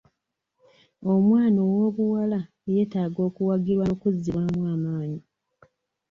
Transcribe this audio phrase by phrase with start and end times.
[1.13, 2.39] Omwana ow'obuwala
[2.73, 5.21] yetaaga okuwagirwa nokuzibwamu amaanyi.